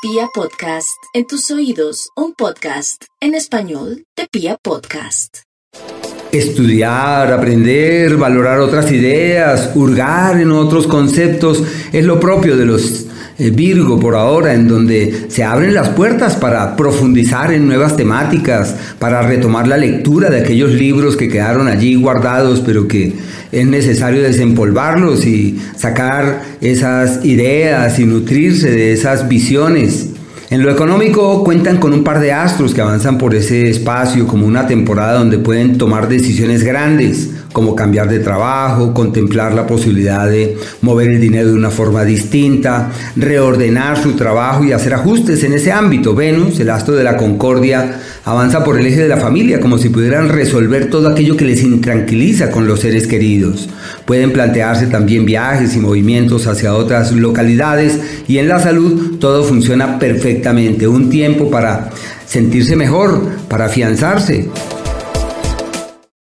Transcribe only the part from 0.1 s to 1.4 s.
Podcast, en